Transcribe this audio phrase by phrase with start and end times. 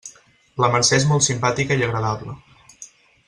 [0.63, 2.35] La Mercè és molt simpàtica i agradable.